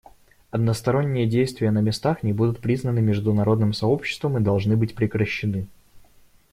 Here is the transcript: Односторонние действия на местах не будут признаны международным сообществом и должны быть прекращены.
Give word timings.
Односторонние 0.49 1.27
действия 1.27 1.69
на 1.71 1.77
местах 1.79 2.23
не 2.23 2.33
будут 2.33 2.57
признаны 2.59 3.01
международным 3.01 3.71
сообществом 3.71 4.35
и 4.39 4.41
должны 4.41 4.75
быть 4.75 4.95
прекращены. 4.95 5.67